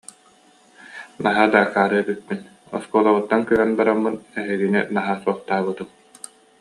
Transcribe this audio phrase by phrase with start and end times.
[1.25, 2.39] Наһаа да акаары эбиппин,
[2.79, 5.89] оскуолабыттан көһөн бараммын эһигини наһаа суохтаабытым